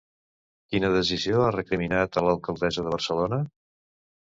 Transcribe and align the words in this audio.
Quina 0.71 0.89
decisió 0.95 1.43
ha 1.43 1.51
recriminat 1.57 2.19
a 2.19 2.25
l'alcaldessa 2.29 2.89
de 2.89 2.97
Barcelona? 2.97 3.43